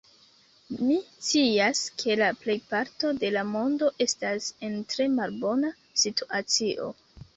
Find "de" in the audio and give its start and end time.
3.25-3.31